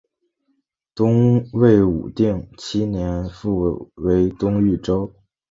[0.95, 5.13] 东魏武定七年复为东豫州。